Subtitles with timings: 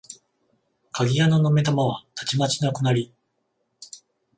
[0.93, 3.13] 鍵穴の眼玉はたちまちなくなり、